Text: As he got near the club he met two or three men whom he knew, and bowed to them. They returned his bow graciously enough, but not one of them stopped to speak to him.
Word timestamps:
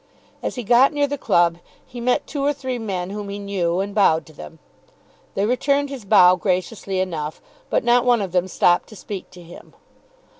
As 0.41 0.55
he 0.55 0.63
got 0.63 0.93
near 0.93 1.05
the 1.05 1.15
club 1.19 1.59
he 1.85 2.01
met 2.01 2.25
two 2.25 2.43
or 2.43 2.53
three 2.53 2.79
men 2.79 3.11
whom 3.11 3.29
he 3.29 3.37
knew, 3.37 3.81
and 3.81 3.93
bowed 3.93 4.25
to 4.25 4.33
them. 4.33 4.57
They 5.35 5.45
returned 5.45 5.91
his 5.91 6.05
bow 6.05 6.37
graciously 6.37 6.99
enough, 6.99 7.39
but 7.69 7.83
not 7.83 8.03
one 8.03 8.23
of 8.23 8.31
them 8.31 8.47
stopped 8.47 8.89
to 8.89 8.95
speak 8.95 9.29
to 9.29 9.43
him. 9.43 9.75